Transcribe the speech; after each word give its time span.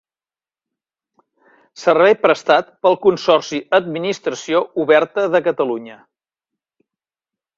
Servei 1.81 2.15
prestat 2.21 2.71
pel 2.87 2.97
Consorci 3.03 3.59
Administració 3.81 4.63
Oberta 4.85 5.27
de 5.35 5.45
Catalunya. 5.51 5.99